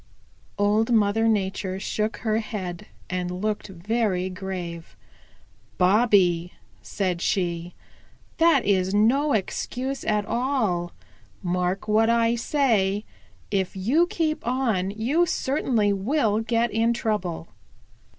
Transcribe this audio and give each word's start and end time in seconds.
Old 0.57 0.91
Mother 0.91 1.27
Nature 1.27 1.79
shook 1.79 2.17
her 2.17 2.39
head 2.39 2.87
and 3.07 3.29
looked 3.29 3.67
very 3.67 4.31
grave. 4.31 4.95
"Bobby," 5.77 6.53
said 6.81 7.21
she, 7.21 7.75
"that 8.39 8.65
is 8.65 8.95
no 8.95 9.33
excuse 9.33 10.03
at 10.03 10.25
all. 10.25 10.91
Mark 11.43 11.87
what 11.87 12.09
I 12.09 12.33
say: 12.33 13.05
If 13.51 13.75
you 13.75 14.07
keep 14.07 14.47
on 14.47 14.89
you 14.89 15.27
certainly 15.27 15.93
will 15.93 16.39
get 16.39 16.71
in 16.71 16.93
trouble. 16.95 17.49